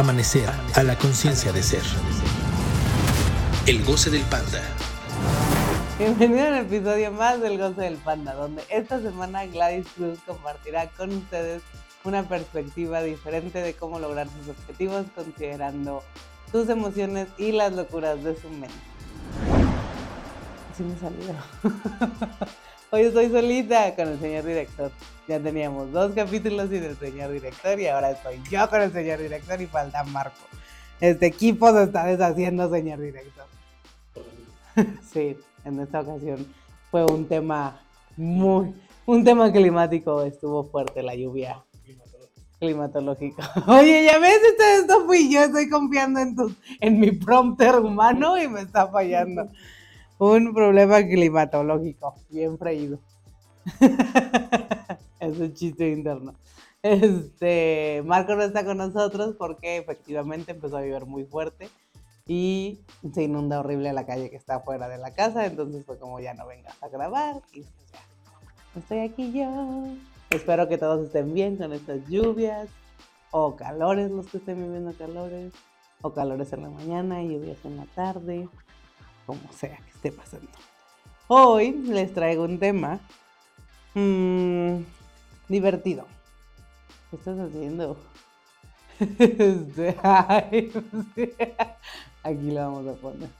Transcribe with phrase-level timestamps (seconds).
[0.00, 1.82] Amanecer a la conciencia de ser.
[3.66, 4.62] El goce del panda.
[5.98, 11.12] Bienvenido al episodio más del Goce del Panda, donde esta semana Gladys Cruz compartirá con
[11.12, 11.62] ustedes
[12.02, 16.02] una perspectiva diferente de cómo lograr sus objetivos considerando
[16.50, 18.72] sus emociones y las locuras de su mente.
[20.72, 21.34] Así me salió.
[22.92, 24.90] Hoy estoy solita con el señor director.
[25.28, 29.20] Ya teníamos dos capítulos sin el señor director y ahora estoy yo con el señor
[29.20, 30.40] director y falta Marco.
[31.00, 33.46] Este equipo se está deshaciendo, señor director.
[35.12, 36.52] sí, en esta ocasión
[36.90, 37.80] fue un tema
[38.16, 38.74] muy,
[39.06, 41.62] un tema climático, estuvo fuerte la lluvia.
[42.58, 43.40] Climatológico.
[43.68, 48.36] Oye, ya ves, esto, esto fui yo, estoy confiando en, tu, en mi prompter humano
[48.36, 49.48] y me está fallando
[50.20, 52.98] un problema climatológico, bien freído.
[55.20, 56.34] es un chiste interno.
[56.82, 61.68] Este, Marco no está con nosotros porque efectivamente empezó a llover muy fuerte
[62.26, 62.80] y
[63.12, 66.34] se inunda horrible la calle que está afuera de la casa, entonces fue como ya
[66.34, 69.86] no vengas a grabar y pues ya, estoy aquí yo.
[70.28, 72.68] Espero que todos estén bien con estas lluvias
[73.30, 75.52] o calores, los que estén viviendo calores,
[76.02, 78.48] o calores en la mañana y lluvias en la tarde
[79.26, 80.50] como sea que esté pasando.
[81.28, 83.00] Hoy les traigo un tema
[83.94, 84.78] mmm,
[85.48, 86.06] divertido.
[87.10, 87.96] ¿Qué estás haciendo?
[92.22, 93.30] Aquí lo vamos a poner.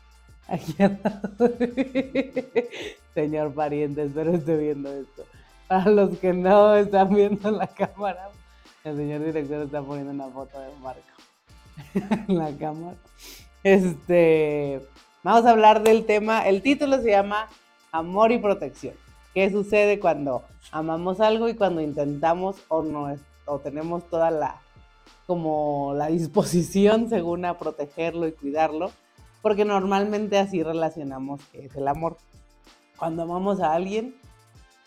[0.48, 0.74] Aquí
[3.14, 5.24] Señor pariente, espero esté viendo esto.
[5.68, 8.30] Para los que no están viendo la cámara,
[8.82, 11.02] el señor director está poniendo una foto de Marco
[12.28, 12.96] en la cámara.
[13.62, 14.80] Este,
[15.22, 17.50] Vamos a hablar del tema, el título se llama
[17.92, 18.94] Amor y Protección.
[19.34, 24.62] ¿Qué sucede cuando amamos algo y cuando intentamos o, no, o tenemos toda la,
[25.26, 28.92] como la disposición según a protegerlo y cuidarlo?
[29.42, 32.16] Porque normalmente así relacionamos que es el amor.
[32.98, 34.14] Cuando amamos a alguien,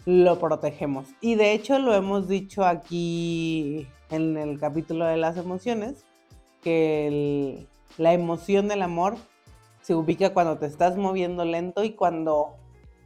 [0.07, 1.09] lo protegemos.
[1.21, 6.03] Y de hecho lo hemos dicho aquí en el capítulo de las emociones,
[6.63, 7.67] que
[7.99, 9.15] la emoción del amor
[9.83, 12.55] se ubica cuando te estás moviendo lento y cuando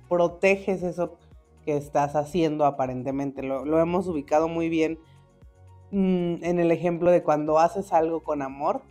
[0.08, 1.18] proteges eso
[1.66, 3.42] que estás haciendo aparentemente.
[3.42, 5.00] Lo, hemos ubicado muy bien
[5.92, 8.84] mm, en el ejemplo de cuando haces algo con amor,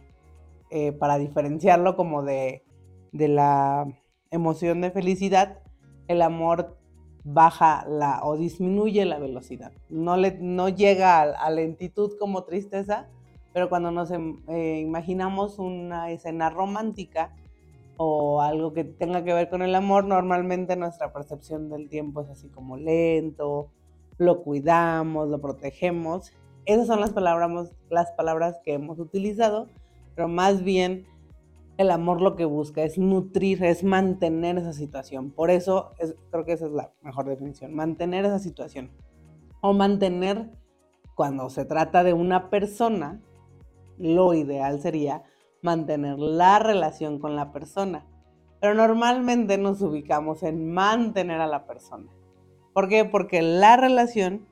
[0.71, 2.65] eh, para diferenciarlo como de,
[3.13, 3.87] la
[4.33, 5.61] emoción de felicidad,
[6.09, 6.77] el amor
[7.23, 9.71] baja la o disminuye la velocidad.
[9.89, 13.09] No, le, no llega a, lentitud como tristeza,
[13.53, 17.33] pero cuando nos em, eh, imaginamos una escena romántica,
[17.97, 22.29] o algo que tenga que ver con el amor, normalmente nuestra percepción del tiempo es
[22.29, 23.71] así como lento,
[24.19, 26.33] lo cuidamos, lo protegemos.
[26.65, 29.69] Esas son las palabras, las palabras que hemos utilizado,
[30.15, 31.07] pero más bien
[31.79, 35.31] el amor lo que busca es nutrir, es mantener esa situación.
[35.31, 35.93] Por eso
[36.31, 38.91] creo que esa es la mejor definición, mantener esa situación.
[39.61, 40.51] O mantener,
[41.15, 43.21] cuando se trata de una persona,
[43.99, 45.23] lo ideal sería
[45.67, 48.07] mantener la relación con la persona.
[48.61, 52.11] Pero normalmente nos ubicamos en mantener a la persona.
[52.73, 53.05] ¿Por qué?
[53.05, 54.47] Porque la relación,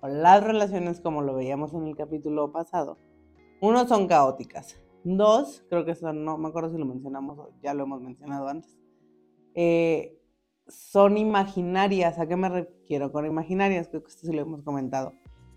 [0.00, 2.96] o las relaciones como lo veíamos en el capítulo pasado,
[3.60, 4.80] uno son caóticas.
[5.04, 8.48] Dos, creo que eso no me acuerdo si lo mencionamos o ya lo hemos mencionado
[8.48, 8.78] antes.
[9.54, 10.18] Eh,
[10.66, 12.18] son imaginarias.
[12.18, 13.88] ¿A qué me refiero con imaginarias?
[13.88, 15.12] Creo que esto sí lo hemos comentado.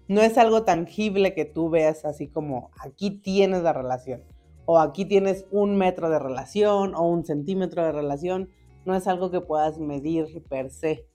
[0.09, 4.23] No es algo tangible que tú veas así como aquí tienes la relación
[4.67, 8.49] o aquí tienes un metro de relación o un centímetro de relación,
[8.85, 11.07] no es algo que puedas medir per se.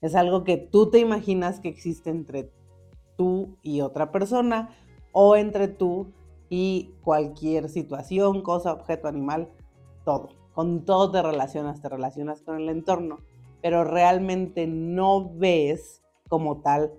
[0.00, 2.50] Es algo que tú te imaginas que existe entre
[3.16, 4.70] tú y otra persona
[5.12, 6.12] o entre tú
[6.48, 9.50] y cualquier situación, cosa, objeto, animal,
[10.06, 10.30] todo.
[10.54, 13.18] Con todo te relacionas, te relacionas con el entorno,
[13.60, 16.94] pero realmente no ves como tal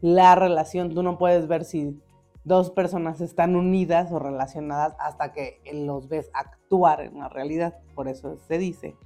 [0.00, 0.92] la relación.
[0.92, 1.96] Tú no puedes ver si
[2.44, 7.78] dos personas están unidas o relacionadas hasta que los ves actuar en la realidad.
[7.94, 8.96] Por eso se dice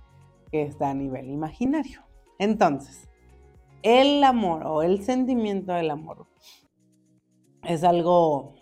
[0.51, 2.03] que está a nivel imaginario.
[2.39, 3.09] Entonces,
[3.83, 6.27] el amor o el sentimiento del amor
[7.63, 8.55] es algo,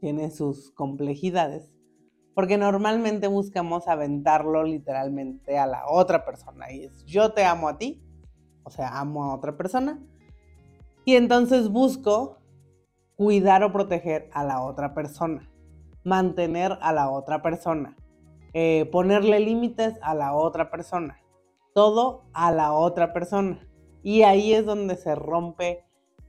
[0.00, 1.72] tiene sus complejidades,
[2.34, 6.72] porque normalmente buscamos aventarlo literalmente a la otra persona.
[6.72, 8.02] Y es, yo te amo a ti,
[8.64, 10.00] o sea, amo a otra persona.
[11.04, 12.38] Y entonces busco
[13.18, 15.50] cuidar o proteger a la otra persona,
[16.04, 17.96] mantener a la otra persona,
[18.54, 21.18] eh, ponerle límites a la otra persona,
[21.74, 23.58] todo a la otra persona.
[24.04, 25.84] Y ahí es donde se rompe,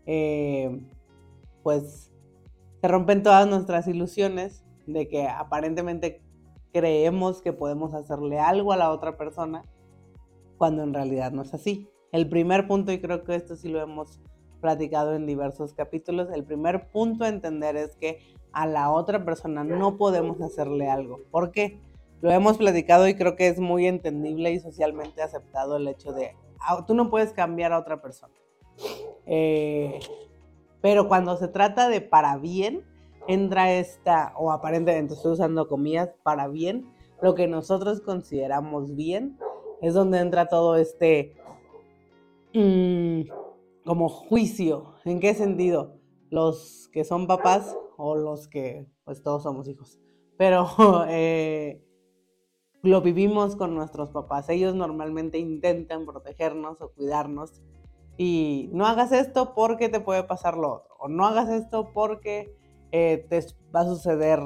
[0.07, 0.81] eh,
[1.62, 2.12] pues,
[2.81, 6.24] se rompen todas nuestras ilusiones de que aparentemente
[6.74, 9.62] creemos que podemos hacerle algo a la otra persona
[10.57, 11.88] cuando en realidad no es así.
[12.12, 14.19] El primer punto, y creo que esto sí lo hemos
[14.60, 18.20] platicado en diversos capítulos, el primer punto a entender es que
[18.52, 21.20] a la otra persona no podemos hacerle algo.
[21.32, 21.80] ¿Por qué?
[22.22, 26.36] Lo hemos platicado y creo que es muy entendible y socialmente aceptado el hecho de,
[26.60, 28.34] ah, tú no puedes cambiar a otra persona.
[29.26, 30.00] Eh,
[30.82, 32.84] pero cuando se trata de para bien,
[33.28, 36.92] entra esta, o aparentemente estoy usando comillas, para bien,
[37.22, 39.38] lo que nosotros consideramos bien,
[39.82, 41.36] es donde entra todo este
[42.54, 43.22] mm,
[43.89, 44.94] como juicio.
[45.03, 45.95] ¿En qué sentido?
[46.30, 50.00] Los que son papás o los que, pues todos somos hijos,
[50.38, 50.68] pero
[51.09, 51.83] eh,
[52.83, 54.47] lo vivimos con nuestros papás.
[54.50, 57.63] Ellos normalmente intentan protegernos o cuidarnos
[58.15, 62.56] y no hagas esto porque te puede pasar lo otro, o no hagas esto porque
[62.91, 63.44] eh, te
[63.75, 64.39] va a suceder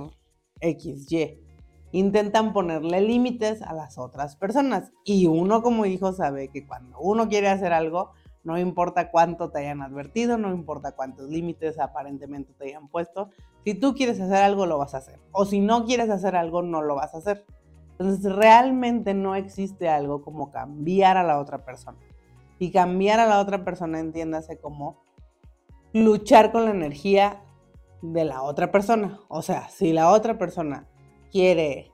[0.61, 1.43] X, Y.
[1.91, 7.27] Intentan ponerle límites a las otras personas y uno como hijo sabe que cuando uno
[7.27, 8.13] quiere hacer algo,
[8.43, 13.29] no importa cuánto te hayan advertido, no importa cuántos límites aparentemente te hayan puesto,
[13.63, 16.61] si tú quieres hacer algo lo vas a hacer o si no quieres hacer algo
[16.61, 17.45] no lo vas a hacer.
[17.91, 21.97] Entonces realmente no existe algo como cambiar a la otra persona.
[22.59, 25.03] Y cambiar a la otra persona entiéndase como
[25.93, 27.41] luchar con la energía
[28.01, 29.19] de la otra persona.
[29.29, 30.87] O sea, si la otra persona
[31.31, 31.91] quiere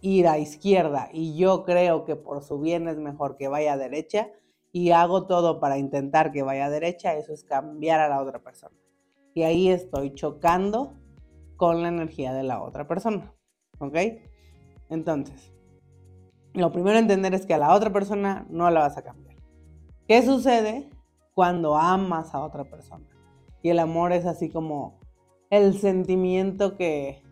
[0.00, 3.76] ir a izquierda y yo creo que por su bien es mejor que vaya a
[3.76, 4.28] derecha
[4.72, 8.74] y hago todo para intentar que vaya derecha, eso es cambiar a la otra persona.
[9.34, 10.94] Y ahí estoy chocando
[11.56, 13.34] con la energía de la otra persona.
[13.78, 13.96] ¿Ok?
[14.88, 15.52] Entonces,
[16.54, 19.36] lo primero a entender es que a la otra persona no la vas a cambiar.
[20.06, 20.90] ¿Qué sucede
[21.34, 23.06] cuando amas a otra persona?
[23.62, 25.00] Y el amor es así como
[25.50, 27.22] el sentimiento que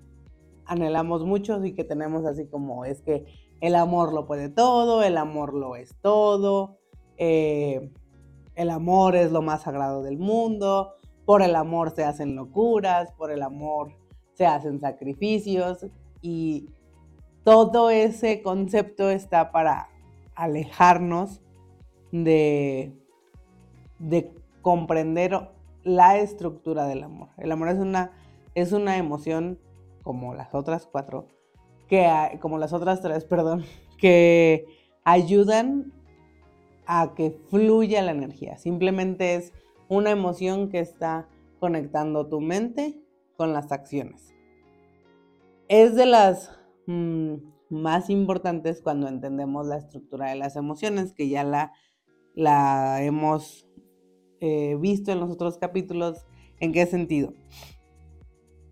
[0.66, 3.26] anhelamos mucho y que tenemos así como es que
[3.60, 6.79] el amor lo puede todo, el amor lo es todo,
[7.22, 7.90] eh,
[8.54, 10.94] el amor es lo más sagrado del mundo,
[11.26, 13.92] por el amor se hacen locuras, por el amor
[14.32, 15.86] se hacen sacrificios
[16.22, 16.70] y
[17.44, 19.90] todo ese concepto está para
[20.34, 21.42] alejarnos
[22.10, 22.94] de,
[23.98, 24.32] de
[24.62, 25.50] comprender
[25.84, 27.28] la estructura del amor.
[27.36, 28.12] El amor es una,
[28.54, 29.58] es una emoción
[30.02, 31.28] como las otras cuatro,
[31.86, 33.66] que, como las otras tres, perdón,
[33.98, 34.64] que
[35.04, 35.92] ayudan
[36.92, 38.58] a que fluya la energía.
[38.58, 39.52] Simplemente es
[39.88, 41.28] una emoción que está
[41.60, 43.00] conectando tu mente
[43.36, 44.34] con las acciones.
[45.68, 46.50] Es de las
[46.88, 47.34] mm,
[47.68, 51.44] más importantes cuando entendemos la estructura de las emociones, que ya
[52.34, 53.68] la, hemos
[54.40, 56.26] eh, visto en los otros capítulos.
[56.58, 57.34] ¿En qué sentido?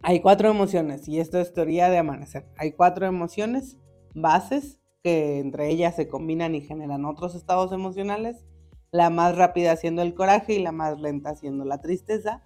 [0.02, 2.48] Hay cuatro emociones, y esto es teoría de amanecer.
[2.56, 3.78] Hay cuatro emociones
[4.12, 8.44] bases que entre ellas se combinan y generan otros estados emocionales.
[8.90, 12.42] La más rápida siendo el coraje y la más lenta siendo la tristeza.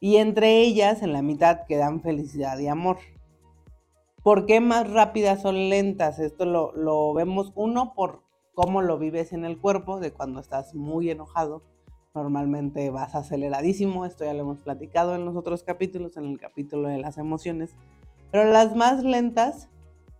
[0.00, 2.98] Y entre ellas, en la mitad, quedan felicidad y amor.
[4.22, 6.18] ¿Por qué más rápidas son lentas?
[6.18, 8.22] Esto lo, lo vemos uno por
[8.54, 11.62] cómo lo vives en el cuerpo, de cuando estás muy enojado
[12.14, 16.88] normalmente vas aceleradísimo, esto ya lo hemos platicado en los otros capítulos, en el capítulo
[16.88, 17.74] de las emociones,
[18.30, 19.68] pero las más lentas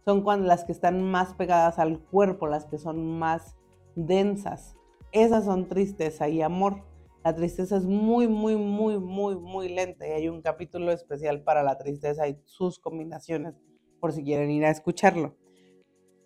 [0.04, 3.56] son las que están más pegadas al cuerpo, las que son más
[3.94, 4.76] densas.
[5.12, 6.82] Esas son tristeza y amor.
[7.24, 11.62] La tristeza es muy, muy, muy, muy, muy lenta y hay un capítulo especial para
[11.62, 13.54] la tristeza y sus combinaciones,
[14.00, 15.36] por si quieren ir a escucharlo.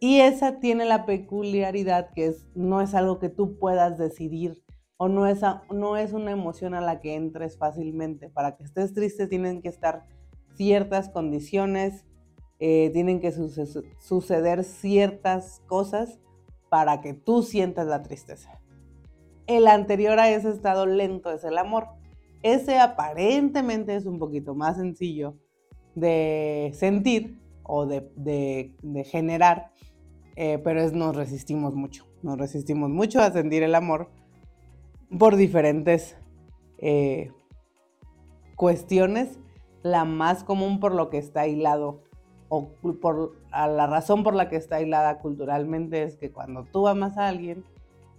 [0.00, 4.62] Y esa tiene la peculiaridad que es, no es algo que tú puedas decidir
[4.98, 5.40] o no es,
[5.70, 8.30] no es una emoción a la que entres fácilmente.
[8.30, 10.06] Para que estés triste tienen que estar
[10.54, 12.05] ciertas condiciones,
[12.58, 13.32] eh, tienen que
[14.00, 16.18] suceder ciertas cosas
[16.68, 18.60] para que tú sientas la tristeza.
[19.46, 21.88] El anterior a ese estado lento es el amor.
[22.42, 25.34] Ese aparentemente es un poquito más sencillo
[25.94, 29.72] de sentir o de, generar,
[30.36, 32.06] eh, pero es, nos resistimos mucho.
[32.22, 34.10] Nos resistimos mucho a sentir el amor
[35.18, 36.16] por diferentes
[36.78, 37.30] eh,
[38.56, 39.38] cuestiones.
[39.82, 42.05] La más común por lo que está aislado
[42.48, 42.68] o
[43.00, 47.28] por la razón por la que está aislada culturalmente es que cuando tú amas a
[47.28, 47.64] alguien,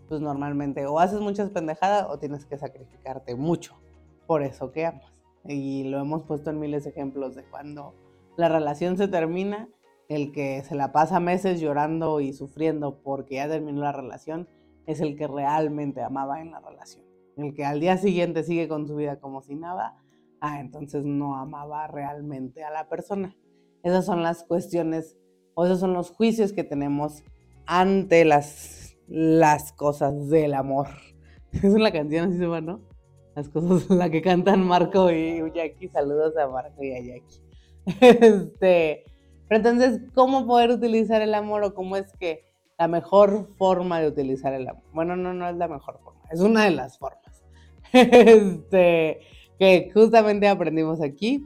[0.08, 3.76] pues normalmente o haces muchas pendejadas o tienes que sacrificarte mucho
[4.26, 5.12] por eso que amas.
[5.46, 7.94] Y lo hemos puesto en miles de ejemplos de cuando
[8.36, 9.70] la relación se termina,
[10.10, 14.48] el que se la pasa meses llorando y sufriendo porque ya terminó la relación,
[14.86, 17.06] es el que realmente amaba en la relación.
[17.36, 19.98] El que al día siguiente sigue con su vida como si nada,
[20.40, 23.36] ah, entonces no amaba realmente a la persona.
[23.84, 25.18] Esas son las cuestiones
[25.54, 27.24] o esos son los juicios que tenemos
[27.66, 30.88] ante las, las cosas del amor.
[31.52, 32.82] Es una canción así se va, ¿no?
[33.36, 35.88] Las cosas, la que cantan Marco y Jackie.
[35.88, 37.42] Saludos a Marco y a Jackie.
[38.02, 39.06] Este,
[39.48, 42.44] pero entonces, ¿cómo poder utilizar el amor o cómo es que
[42.78, 44.84] la mejor forma de utilizar el amor?
[44.94, 47.44] Bueno, no, no es la mejor forma, es una de las formas.
[47.94, 49.22] Este,
[49.58, 51.46] que justamente aprendimos aquí,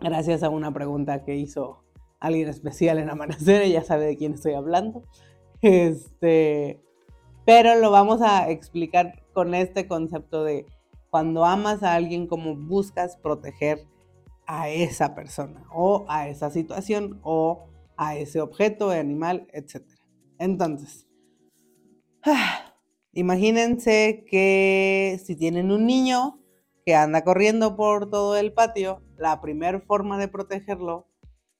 [0.00, 1.84] gracias a una pregunta que hizo
[2.20, 5.02] alguien especial en Amanecer, ella sabe de quién estoy hablando.
[5.60, 6.80] Este,
[7.44, 10.66] pero lo vamos a explicar con este concepto de
[11.10, 13.86] cuando amas a alguien, cómo buscas proteger
[14.46, 19.84] a esa persona o a esa situación o a ese objeto, animal, etc.
[20.38, 21.08] Entonces,
[23.12, 26.40] imagínense que si tienen un niño
[26.84, 31.06] que anda corriendo por todo el patio, la primera forma de protegerlo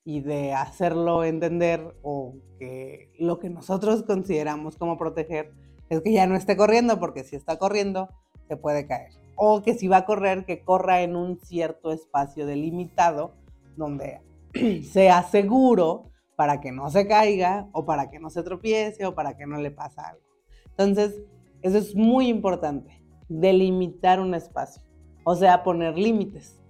[0.05, 5.53] y de hacerlo entender o que lo que nosotros consideramos como proteger
[5.91, 8.09] es que ya no esté corriendo, porque si está corriendo
[8.49, 12.45] se puede caer o que si va a correr, que corra en un cierto espacio
[12.45, 13.35] delimitado
[13.77, 14.21] donde
[14.91, 19.37] sea seguro para que no se caiga o para que no se tropiece o para
[19.37, 20.23] que no le pase algo.
[20.71, 21.23] Entonces,
[21.63, 24.83] eso es muy importante, delimitar un espacio,
[25.23, 26.61] o sea, poner límites.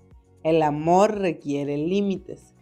[0.42, 2.54] El amor requiere límites.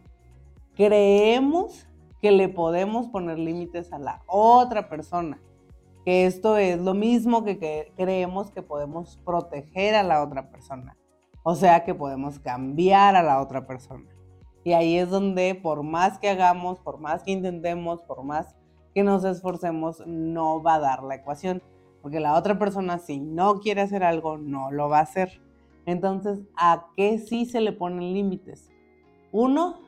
[0.74, 1.86] Creemos
[2.20, 5.40] que le podemos poner límites a la otra persona
[6.06, 10.96] que esto es lo mismo que, creemos que podemos proteger a la otra persona.
[11.42, 14.06] O sea que podemos cambiar a la otra persona.
[14.62, 18.54] Y ahí es donde por más que hagamos, por más que intentemos, por más
[18.94, 21.60] que nos esforcemos, no va a dar la ecuación.
[22.02, 25.42] Porque la otra persona si no quiere hacer algo, no lo va a hacer.
[25.86, 28.70] Entonces, ¿a qué sí se le ponen límites?
[29.32, 29.86] Uno,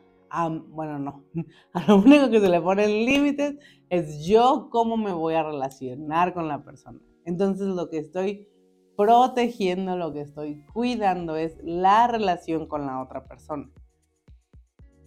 [0.69, 1.25] bueno, no.
[1.73, 3.57] A lo único que se le ponen límites
[3.91, 7.01] es yo cómo me voy a relacionar con la persona.
[7.25, 8.49] Entonces lo que estoy
[8.97, 13.71] protegiendo, lo que estoy cuidando es la relación con la otra persona.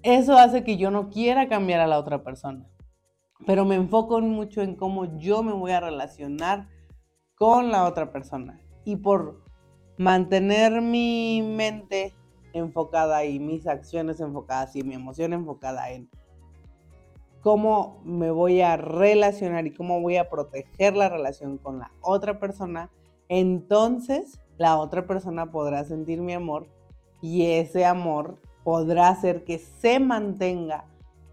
[0.04, 2.68] Eso hace que yo no quiera cambiar a la otra persona,
[3.46, 6.70] pero me enfoco mucho en cómo yo me voy a relacionar
[7.36, 8.60] con la otra persona.
[8.84, 9.41] Y por
[10.02, 12.16] mantener mi mente
[12.54, 16.10] enfocada y mis acciones enfocadas y mi emoción enfocada en
[17.42, 22.40] cómo me voy a relacionar y cómo voy a proteger la relación con la otra
[22.40, 22.90] persona,
[23.30, 26.66] entonces la otra persona podrá sentir mi amor
[27.22, 30.86] y ese amor podrá hacer que se mantenga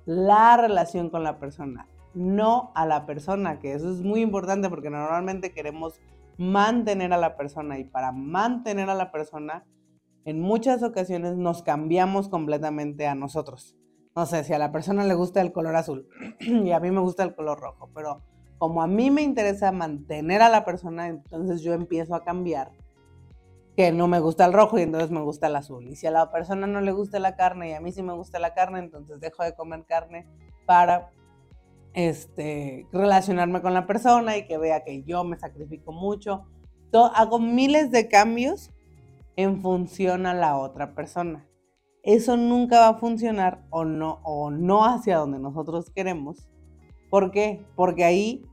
[0.04, 4.90] la relación con la persona, no a la persona, que eso es muy importante porque
[4.90, 6.02] normalmente queremos
[6.38, 9.66] mantener a la persona y para mantener a la persona
[10.24, 13.76] en muchas ocasiones nos cambiamos completamente a nosotros.
[14.14, 16.08] No sé, si a la persona le gusta el color azul
[16.40, 18.22] y a mí me gusta el color rojo, pero
[18.58, 22.72] como a mí me interesa mantener a la persona, entonces yo empiezo a cambiar
[23.76, 25.86] que no me gusta el rojo y entonces me gusta el azul.
[25.86, 28.12] Y si a la persona no le gusta la carne y a mí sí me
[28.12, 30.26] gusta la carne, entonces dejo de comer carne
[30.66, 31.10] para
[31.94, 36.44] este, relacionarme con la persona y que vea que yo me sacrifico mucho.
[37.14, 38.70] hago miles de cambios
[39.36, 41.48] en función a la otra persona.
[42.02, 46.48] Eso nunca va a funcionar o no, o no hacia donde nosotros queremos.
[47.10, 47.64] ¿Por qué?
[47.76, 48.46] Porque ahí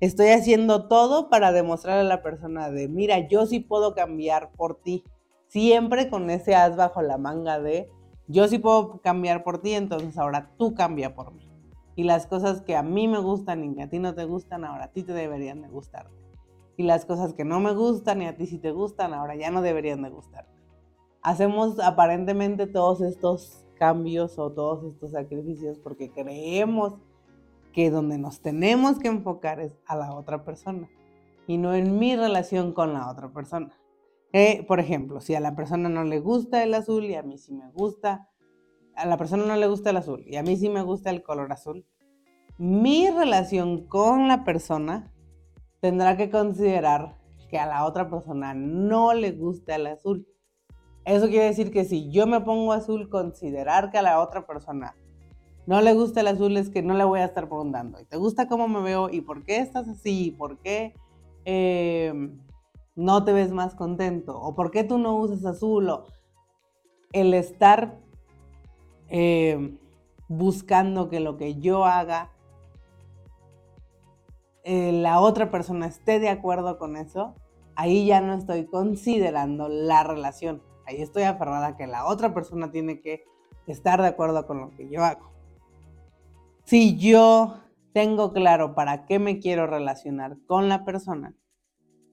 [0.00, 4.80] estoy haciendo todo para demostrarle a la persona de, mira, yo sí puedo cambiar por
[4.82, 5.04] ti.
[5.48, 7.88] Siempre con ese as bajo la manga de,
[8.28, 11.45] yo sí puedo cambiar por ti, entonces ahora tú cambia por mí.
[11.96, 14.64] Y las cosas que a mí me gustan y que a ti no te gustan,
[14.64, 16.08] ahora a ti te deberían de gustar
[16.76, 19.50] y las cosas que no me gustan y a ti sí te gustan, ahora ya
[19.50, 20.46] no deberían de gustar.
[21.22, 26.94] Hacemos aparentemente todos estos cambios o todos estos sacrificios porque creemos
[27.72, 30.88] que donde nos tenemos que enfocar es a la otra persona
[31.46, 33.70] y no en mi relación con la otra persona.
[34.32, 37.38] Eh, por ejemplo, si a la persona no le gusta el azul y a mí
[37.38, 38.28] sí me gusta,
[38.96, 41.22] a la persona no le gusta el azul y a mí sí me gusta el
[41.22, 41.86] color azul,
[42.58, 45.12] mi relación con la persona
[45.80, 47.16] tendrá que considerar
[47.48, 50.26] que a la otra persona no le gusta el azul.
[51.04, 54.96] Eso quiere decir que si yo me pongo azul, considerar que a la otra persona
[55.66, 57.98] no le gusta el azul es que no le voy a estar preguntando.
[58.08, 59.10] ¿Te gusta cómo me veo?
[59.10, 60.34] ¿Y por qué estás así?
[60.36, 60.94] ¿Por qué
[61.44, 62.40] em,
[62.94, 64.40] no te ves más contento?
[64.40, 65.88] ¿O por qué tú no usas azul?
[65.90, 66.04] O
[67.12, 68.00] el estar
[69.08, 69.78] em,
[70.28, 72.30] buscando que lo que yo haga
[74.64, 77.36] eh, la otra persona esté de acuerdo con eso,
[77.76, 80.60] ahí ya no estoy considerando la relación.
[80.86, 83.24] Ahí estoy aferrada a que la otra persona tiene que
[83.68, 85.30] estar de acuerdo con lo que yo hago.
[86.64, 87.58] Si yo
[87.92, 91.34] tengo claro para qué me quiero relacionar con la persona,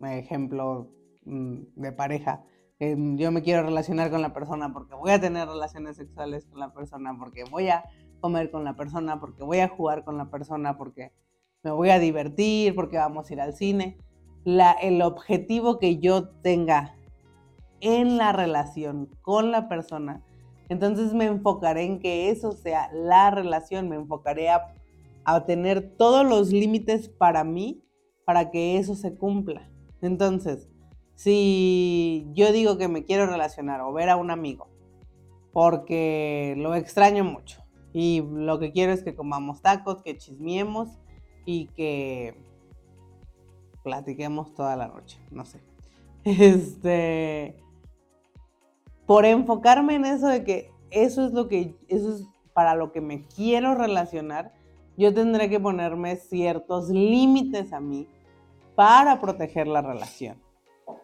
[0.02, 0.92] ejemplo
[1.26, 2.44] mm, de pareja,
[2.80, 6.74] yo me quiero relacionar con la persona porque voy a tener relaciones sexuales con la
[6.74, 7.84] persona, porque voy a
[8.20, 11.12] comer con la persona, porque voy a jugar con la persona, porque
[11.62, 13.98] me voy a divertir, porque vamos a ir al cine.
[14.44, 16.96] La, el objetivo que yo tenga
[17.80, 20.24] en la relación con la persona,
[20.70, 24.74] entonces me enfocaré en que eso sea la relación, me enfocaré a,
[25.24, 27.84] a tener todos los límites para mí,
[28.26, 29.70] para que eso se cumpla.
[30.02, 30.70] Entonces,
[31.16, 34.68] si yo digo que me quiero relacionar o ver a un amigo
[35.54, 40.90] porque lo extraño mucho y lo que quiero es que comamos tacos, que chismiemos
[41.46, 42.36] y que
[43.84, 45.62] platiquemos toda la noche, no sé.
[46.26, 47.58] Este,
[49.06, 53.02] por enfocarme en eso de que eso es lo que, eso es para lo que
[53.02, 54.54] me quiero relacionar,
[54.96, 58.08] yo tendré que ponerme ciertos límites a mí
[58.76, 60.43] para proteger la relación.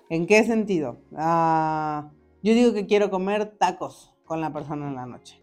[0.09, 0.97] ¿En qué sentido?
[1.15, 5.41] Ah, yo digo que quiero comer tacos con la persona en la noche.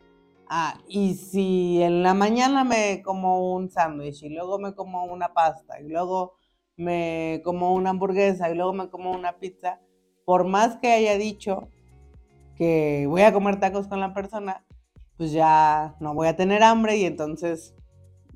[0.49, 5.35] Ah, y si en la mañana me como un sándwich y luego me como una
[5.35, 6.37] pasta y luego
[6.77, 9.81] me como una hamburguesa y luego me como una pizza,
[10.25, 11.69] por más que haya dicho
[12.57, 14.65] que voy a comer tacos con la persona,
[15.17, 17.75] pues ya no voy a tener hambre y entonces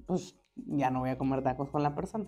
[0.06, 2.26] pues ya no voy a comer tacos con la persona.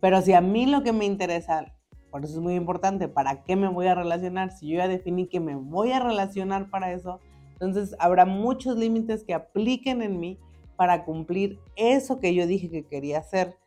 [0.00, 1.75] Pero si a mí lo que me interesa
[2.16, 4.50] por eso es muy importante, ¿para qué me voy a relacionar?
[4.50, 7.20] Si yo ya definí que me voy a relacionar para eso,
[7.60, 10.38] entonces habrá muchos límites que apliquen en mí
[10.76, 13.58] para cumplir eso que yo dije que quería hacer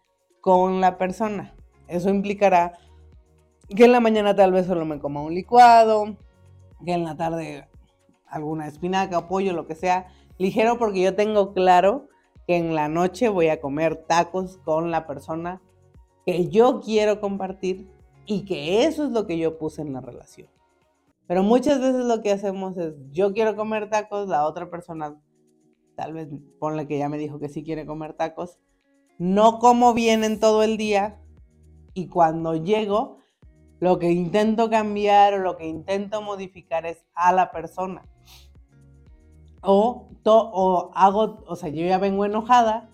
[0.41, 1.53] con la persona.
[1.87, 2.73] Eso implicará
[3.67, 6.17] que en la mañana tal vez solo me coma un licuado,
[6.83, 7.67] que en la tarde
[8.25, 10.07] alguna espinaca, pollo, lo que sea,
[10.39, 12.07] ligero porque yo tengo claro
[12.47, 15.61] que en la noche voy a comer tacos con la persona
[16.25, 17.98] que yo quiero compartir
[18.29, 20.47] y que eso es lo que yo puse en la relación.
[21.25, 25.19] Pero muchas veces lo que hacemos es, yo quiero comer tacos, la otra persona,
[25.95, 28.59] tal vez ponle que ya me dijo que sí quiere comer tacos,
[29.17, 31.19] no como bien en todo el día
[31.95, 33.17] y cuando llego,
[33.79, 38.03] lo que intento cambiar o lo que intento modificar es a la persona.
[39.61, 42.91] O, o hago, o sea, yo ya vengo enojada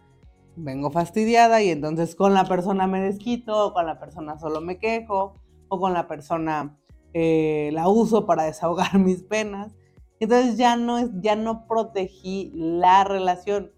[0.56, 4.78] vengo fastidiada y entonces con la persona me desquito, o con la persona solo me
[4.78, 5.34] quejo,
[5.68, 6.78] o con la persona
[7.13, 9.74] eh, la uso para desahogar mis penas.
[10.20, 13.72] Entonces ya no, ya no protegí la relación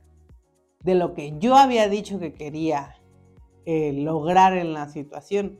[0.83, 2.95] de lo que yo había dicho que quería
[3.65, 5.59] eh, lograr en la situación.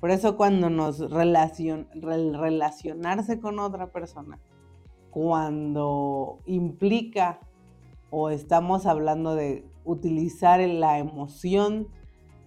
[0.00, 4.38] Por eso cuando nos relacion, relacionarse con otra persona,
[5.10, 7.40] cuando implica
[8.10, 11.88] o estamos hablando de utilizar la emoción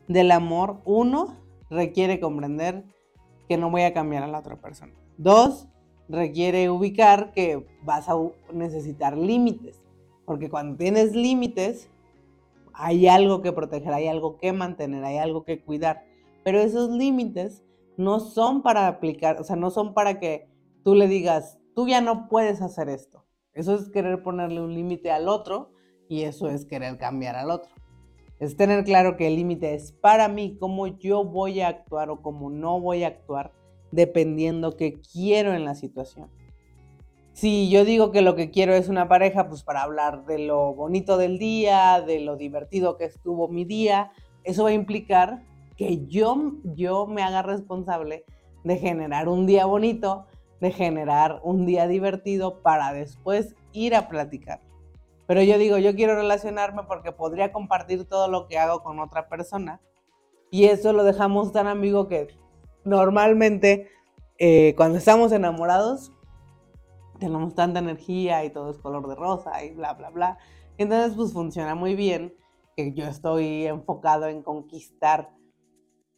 [0.08, 1.38] del amor, uno,
[1.70, 2.84] requiere comprender
[3.48, 4.94] que no voy a cambiar a la otra persona.
[5.18, 5.68] Dos,
[6.08, 8.16] requiere ubicar que vas a
[8.54, 9.82] necesitar límites,
[10.26, 11.90] porque cuando tienes límites,
[12.74, 16.06] hay algo que proteger, hay algo que mantener, hay algo que cuidar.
[16.44, 17.64] Pero esos límites
[17.98, 20.48] no son para aplicar, o sea, no son para que
[20.84, 23.26] tú le digas, tú ya no puedes hacer esto.
[23.54, 25.72] Eso es querer ponerle un límite al otro
[26.10, 27.72] y eso es querer cambiar al otro.
[28.40, 32.22] Es tener claro que el límite es para mí, cómo yo voy a actuar o
[32.22, 33.52] cómo no voy a actuar,
[33.92, 36.30] dependiendo qué quiero en la situación.
[37.34, 40.74] Si yo digo que lo que quiero es una pareja, pues para hablar de lo
[40.74, 44.12] bonito del día, de lo divertido que estuvo mi día,
[44.44, 45.44] eso va a implicar
[45.78, 48.26] que yo, yo me haga responsable
[48.64, 50.26] de generar un día bonito,
[50.60, 54.60] de generar un día divertido para después ir a platicar.
[55.30, 59.30] Pero yo digo, yo quiero relacionarme porque podría compartir todo lo que hago con otra
[59.30, 59.80] persona.
[60.50, 62.30] Y eso lo dejamos tan amigo que
[62.84, 63.90] normalmente
[64.40, 66.12] eh, cuando estamos enamorados
[67.20, 70.40] tenemos tanta energía y todo es color de rosa y bla, bla, bla.
[70.80, 72.34] Entonces pues funciona muy bien
[72.76, 75.30] que yo estoy enfocado en conquistar.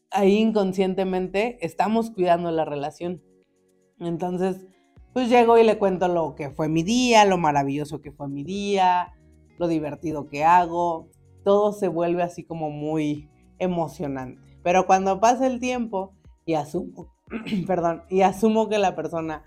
[0.10, 3.22] Ahí inconscientemente estamos cuidando la relación.
[4.00, 4.68] Entonces
[5.14, 8.44] pues llego y le cuento lo que fue mi día, lo maravilloso que fue mi
[8.44, 9.14] día,
[9.58, 11.10] lo divertido que hago.
[11.44, 14.42] Todo se vuelve así como muy emocionante.
[14.64, 16.14] Pero cuando pasa el tiempo
[16.46, 17.14] y asumo,
[17.68, 19.44] perdón, y asumo que la persona,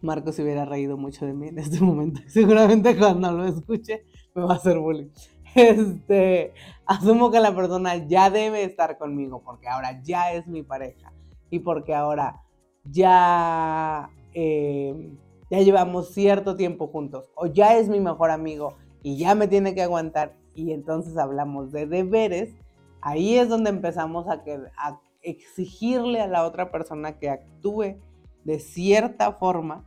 [0.00, 2.20] Marco se hubiera reído mucho de mí en este momento.
[2.28, 5.10] Seguramente cuando lo escuche me va a hacer bullying.
[5.52, 6.54] Este,
[6.86, 11.12] asumo que la persona ya debe estar conmigo porque ahora ya es mi pareja
[11.50, 12.40] y porque ahora
[12.84, 15.12] ya eh,
[15.50, 19.74] ya llevamos cierto tiempo juntos o ya es mi mejor amigo y ya me tiene
[19.74, 22.54] que aguantar y entonces hablamos de deberes,
[23.00, 27.96] ahí es donde empezamos a, que, a exigirle a la otra persona que actúe
[28.44, 29.84] de cierta forma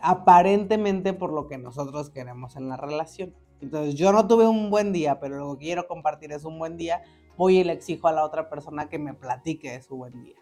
[0.00, 3.34] aparentemente por lo que nosotros queremos en la relación.
[3.60, 6.76] Entonces yo no tuve un buen día, pero lo que quiero compartir es un buen
[6.76, 7.02] día,
[7.36, 10.36] voy y le exijo a la otra persona que me platique de su buen día.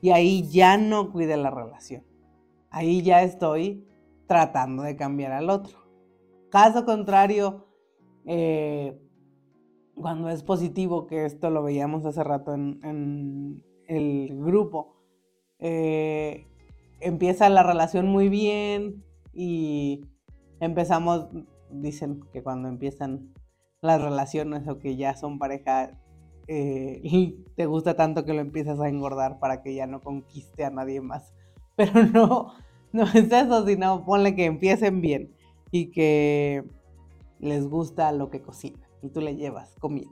[0.00, 2.04] Y ahí ya no cuide la relación.
[2.70, 3.86] Ahí ya estoy
[4.26, 5.78] tratando de cambiar al otro.
[6.50, 7.66] Caso contrario,
[8.26, 8.98] eh,
[9.94, 14.96] cuando es positivo, que esto lo veíamos hace rato en, el grupo,
[15.58, 16.46] eh,
[17.00, 20.04] empieza la relación muy bien y
[20.60, 21.28] empezamos,
[21.70, 23.32] dicen que cuando empiezan
[23.80, 25.98] las relaciones o que ya son pareja,
[26.48, 30.64] eh, y te gusta tanto que lo empiezas a engordar para que ya no conquiste
[30.64, 31.34] a nadie más.
[31.76, 32.54] Pero no,
[32.92, 35.32] no es eso, sino ponle que empiecen bien
[35.70, 36.64] y que
[37.38, 40.10] les gusta lo que cocina y tú le llevas comida.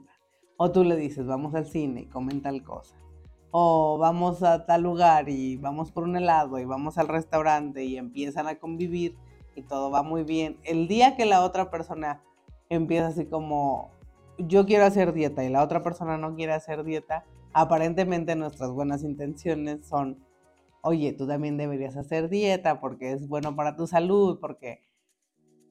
[0.57, 2.95] O tú le dices, vamos al cine y comen tal cosa.
[3.51, 7.97] O vamos a tal lugar y vamos por un helado y vamos al restaurante y
[7.97, 9.17] empiezan a convivir
[9.55, 10.57] y todo va muy bien.
[10.63, 12.21] El día que la otra persona
[12.69, 13.91] empieza así como,
[14.37, 19.03] yo quiero hacer dieta y la otra persona no quiere hacer dieta, aparentemente nuestras buenas
[19.03, 20.23] intenciones son,
[20.81, 24.81] oye, tú también deberías hacer dieta porque es bueno para tu salud, porque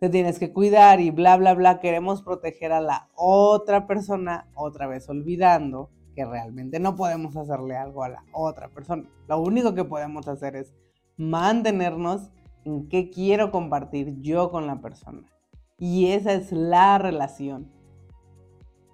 [0.00, 1.80] te tienes que cuidar y bla, bla, bla.
[1.80, 8.02] Queremos proteger a la otra persona, otra vez olvidando que realmente no podemos hacerle algo
[8.02, 9.04] a la otra persona.
[9.28, 10.74] Lo único que podemos hacer es
[11.16, 12.30] mantenernos
[12.64, 15.22] en qué quiero compartir yo con la persona.
[15.78, 17.70] Y esa es la relación.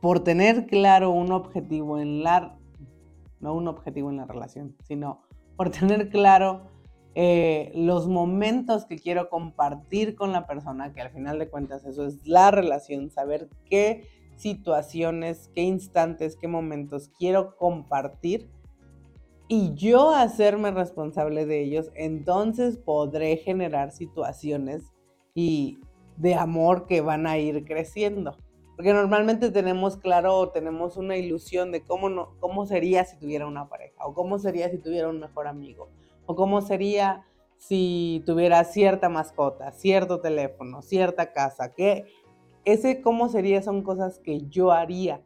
[0.02, 2.58] Por tener claro un objetivo en la...
[3.40, 5.22] No un objetivo en la relación, sino
[5.56, 6.64] por tener claro
[7.14, 12.04] eh, los momentos que quiero compartir con la persona, que al final de cuentas eso
[12.06, 18.50] es la relación, saber qué situaciones, qué instantes, qué momentos quiero compartir
[19.46, 24.82] y yo hacerme responsable de ellos, entonces podré generar situaciones
[25.34, 25.78] y
[26.16, 28.36] de amor que van a ir creciendo.
[28.76, 33.46] Porque normalmente tenemos claro o tenemos una ilusión de cómo, no, cómo sería si tuviera
[33.46, 35.90] una pareja o cómo sería si tuviera un mejor amigo
[36.26, 37.26] o cómo sería
[37.58, 42.06] si tuviera cierta mascota, cierto teléfono, cierta casa, que
[42.64, 45.22] ese cómo sería son cosas que yo haría.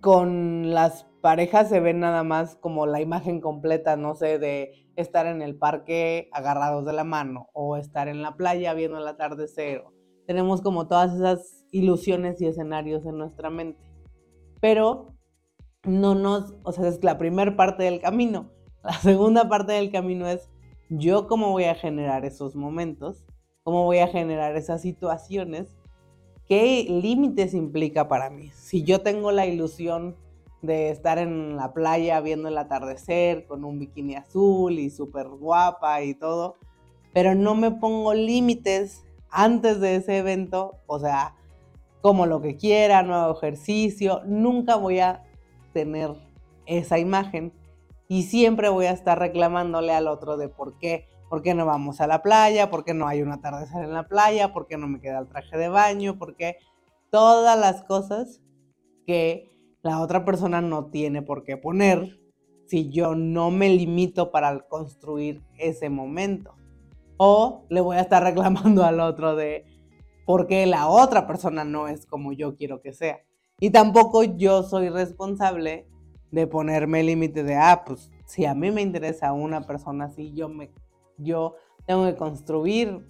[0.00, 5.26] Con las parejas se ven nada más como la imagen completa, no sé, de estar
[5.26, 9.84] en el parque agarrados de la mano o estar en la playa viendo el atardecer.
[10.26, 13.82] Tenemos como todas esas ilusiones y escenarios en nuestra mente.
[14.60, 15.14] Pero
[15.84, 18.50] no nos, o sea, es la primera parte del camino
[18.88, 20.48] la segunda parte del camino es
[20.88, 23.26] yo cómo voy a generar esos momentos,
[23.62, 25.76] cómo voy a generar esas situaciones,
[26.46, 28.50] qué límites implica para mí.
[28.54, 30.16] Si yo tengo la ilusión
[30.62, 36.02] de estar en la playa viendo el atardecer con un bikini azul y súper guapa
[36.02, 36.56] y todo,
[37.12, 41.36] pero no me pongo límites antes de ese evento, o sea,
[42.00, 45.24] como lo que quiera, nuevo ejercicio, nunca voy a
[45.72, 46.10] tener
[46.66, 47.52] esa imagen
[48.08, 52.00] y siempre voy a estar reclamándole al otro de por qué, por qué no vamos
[52.00, 54.88] a la playa, por qué no hay un atardecer en la playa, por qué no
[54.88, 56.56] me queda el traje de baño, por qué
[57.10, 58.40] todas las cosas
[59.06, 59.50] que
[59.82, 62.18] la otra persona no tiene por qué poner
[62.66, 66.54] si yo no me limito para construir ese momento.
[67.16, 69.64] O le voy a estar reclamando al otro de
[70.28, 73.20] por qué la otra persona no es como yo quiero que sea.
[73.60, 75.88] Y tampoco yo soy responsable
[76.30, 80.34] de ponerme el límite de, ah, pues si a mí me interesa una persona así,
[80.34, 80.70] yo, me,
[81.16, 81.54] yo
[81.86, 83.08] tengo que construir,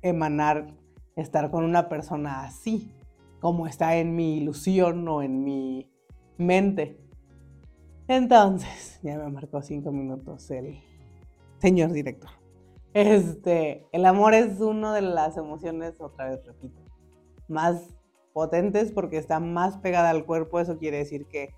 [0.00, 0.76] emanar,
[1.16, 2.88] estar con una persona así,
[3.40, 5.90] como está en mi ilusión o en mi
[6.36, 7.00] mente.
[8.06, 10.78] Entonces, ya me marcó cinco minutos el
[11.58, 12.37] señor director.
[12.98, 16.80] Este, el amor es una de las emociones, otra vez repito,
[17.46, 17.94] más
[18.32, 20.58] potentes porque está más pegada al cuerpo.
[20.58, 21.54] Eso quiere decir que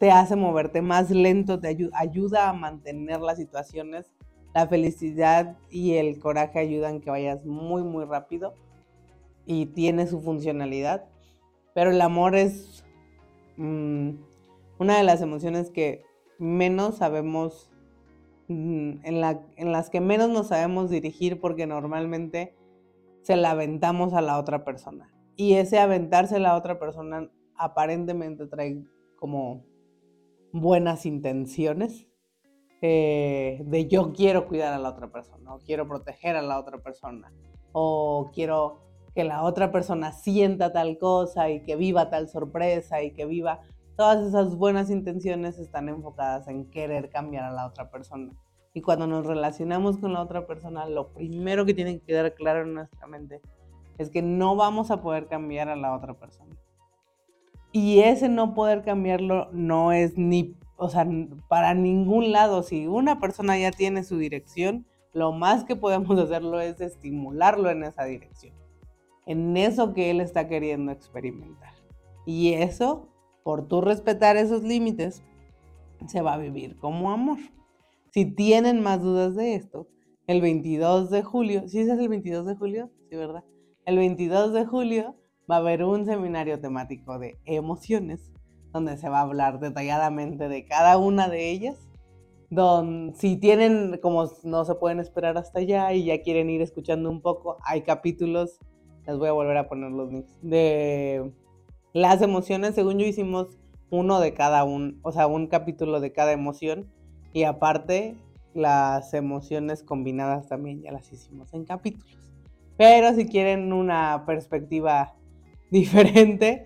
[0.00, 4.12] te hace moverte más lento, te ayuda a mantener las situaciones.
[4.52, 8.54] La felicidad y el coraje ayudan que vayas muy, muy rápido
[9.46, 11.04] y tiene su funcionalidad.
[11.72, 12.84] Pero el amor es
[13.58, 14.10] mm,
[14.80, 16.02] una de las emociones que
[16.40, 17.67] menos sabemos,
[18.48, 22.56] en, la, en las que menos nos sabemos dirigir porque normalmente
[23.22, 25.12] se la aventamos a la otra persona.
[25.36, 28.82] Y ese aventarse a la otra persona aparentemente trae
[29.16, 29.64] como
[30.52, 32.08] buenas intenciones,
[32.80, 36.78] eh, de yo quiero cuidar a la otra persona, o quiero proteger a la otra
[36.78, 37.32] persona,
[37.72, 38.80] o quiero
[39.14, 43.60] que la otra persona sienta tal cosa y que viva tal sorpresa y que viva
[43.98, 48.30] todas esas buenas intenciones están enfocadas en querer cambiar a la otra persona.
[48.72, 52.62] Y cuando nos relacionamos con la otra persona, lo primero que tiene que quedar claro
[52.62, 53.40] en nuestra mente
[53.98, 56.54] es que no vamos a poder cambiar a la otra persona.
[57.72, 61.04] Y ese no poder cambiarlo no es ni, o sea,
[61.48, 62.62] para ningún lado.
[62.62, 67.82] Si una persona ya tiene su dirección, lo más que podemos hacerlo es estimularlo en
[67.82, 68.54] esa dirección,
[69.26, 71.72] en eso que él está queriendo experimentar.
[72.26, 73.08] Y eso
[73.48, 75.22] por tú respetar esos límites,
[76.06, 77.38] se va a vivir como amor.
[78.12, 79.88] Si tienen más dudas de esto,
[80.26, 82.90] el 22 de julio, ¿sí es el 22 de julio?
[83.08, 83.44] Sí, ¿verdad?
[83.86, 85.16] El 22 de julio
[85.50, 88.34] va a haber un seminario temático de emociones,
[88.74, 91.88] donde se va a hablar detalladamente de cada una de ellas.
[92.50, 97.08] Don, si tienen, como no se pueden esperar hasta allá y ya quieren ir escuchando
[97.08, 98.60] un poco, hay capítulos,
[99.06, 101.32] les voy a volver a poner los links, de
[101.92, 103.58] las emociones, según yo, hicimos
[103.90, 106.90] uno de cada un, o sea, un capítulo de cada emoción.
[107.32, 108.16] Y aparte,
[108.54, 112.18] las emociones combinadas también ya las hicimos en capítulos.
[112.76, 115.14] Pero si quieren una perspectiva
[115.70, 116.64] diferente,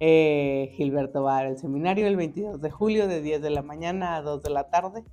[0.00, 4.22] eh, Gilberto va al seminario el 22 de julio de 10 de la mañana a
[4.22, 5.04] 2 de la tarde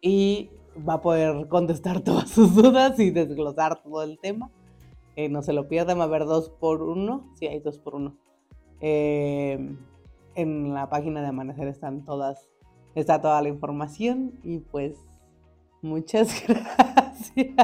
[0.00, 4.50] y va a poder contestar todas sus dudas y desglosar todo el tema.
[5.16, 7.32] Eh, no se lo pierdan, va a haber dos por uno.
[7.38, 8.18] Sí, hay dos por uno.
[8.80, 9.78] Em,
[10.34, 12.50] en la página de Amanecer están todas,
[12.94, 14.98] está toda la información y pues
[15.82, 17.54] muchas gracias.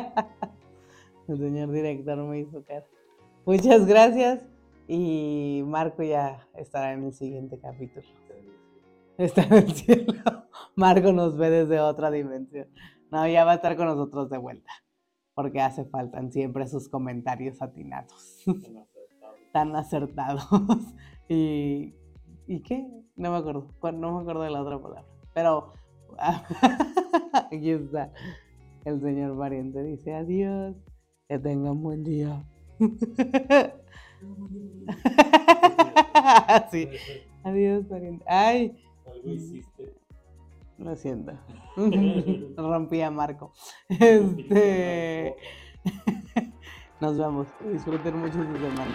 [1.28, 2.86] El señor director me hizo cara.
[3.44, 4.42] Muchas gracias
[4.88, 8.06] y Marco ya estará en el siguiente capítulo.
[9.18, 10.14] Está en el cielo.
[10.74, 12.68] Marco nos ve desde otra dimensión.
[13.10, 14.70] No, ya va a estar con nosotros de vuelta.
[15.34, 18.44] Porque hace falta siempre sus comentarios atinados
[19.52, 20.48] tan acertados.
[21.28, 21.94] y,
[22.46, 22.86] ¿Y qué?
[23.16, 23.68] No me acuerdo.
[23.94, 25.04] No me acuerdo de la otra palabra.
[25.34, 25.72] Pero
[27.32, 28.12] aquí está.
[28.84, 30.76] El señor pariente dice adiós.
[31.28, 32.44] Que tengan buen día.
[36.70, 36.88] sí.
[37.44, 38.24] Adiós, pariente.
[38.26, 38.76] Ay.
[40.78, 41.32] Lo siento.
[42.56, 43.52] Rompí a Marco.
[43.88, 45.36] Este.
[47.00, 47.46] Nos vemos.
[47.72, 48.94] Disfruten mucho su semana.